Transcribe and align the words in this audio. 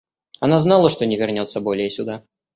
Она 0.39 0.57
знала, 0.57 0.89
что 0.89 1.05
не 1.05 1.15
вернется 1.15 1.61
более 1.61 1.87
сюда. 1.91 2.23